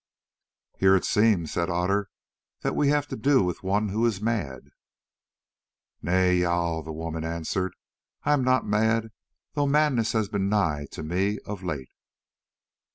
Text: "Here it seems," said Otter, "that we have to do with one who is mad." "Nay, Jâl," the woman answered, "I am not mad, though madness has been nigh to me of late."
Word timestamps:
"Here 0.79 0.95
it 0.95 1.05
seems," 1.05 1.51
said 1.51 1.69
Otter, 1.69 2.09
"that 2.61 2.75
we 2.75 2.87
have 2.87 3.05
to 3.09 3.15
do 3.15 3.43
with 3.43 3.61
one 3.61 3.89
who 3.89 4.03
is 4.07 4.19
mad." 4.19 4.69
"Nay, 6.01 6.39
Jâl," 6.39 6.83
the 6.83 6.91
woman 6.91 7.23
answered, 7.23 7.75
"I 8.23 8.33
am 8.33 8.43
not 8.43 8.65
mad, 8.65 9.11
though 9.53 9.67
madness 9.67 10.13
has 10.13 10.27
been 10.27 10.49
nigh 10.49 10.87
to 10.89 11.03
me 11.03 11.37
of 11.45 11.61
late." 11.61 11.91